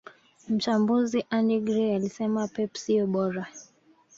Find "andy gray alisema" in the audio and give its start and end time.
1.29-2.47